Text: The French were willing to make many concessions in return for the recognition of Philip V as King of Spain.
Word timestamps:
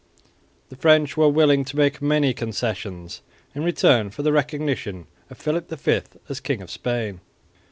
The 0.69 0.75
French 0.75 1.15
were 1.15 1.29
willing 1.29 1.63
to 1.65 1.77
make 1.77 2.01
many 2.01 2.33
concessions 2.33 3.21
in 3.53 3.63
return 3.63 4.09
for 4.09 4.23
the 4.23 4.33
recognition 4.33 5.05
of 5.29 5.37
Philip 5.37 5.69
V 5.69 6.01
as 6.27 6.39
King 6.39 6.63
of 6.63 6.71
Spain. 6.71 7.19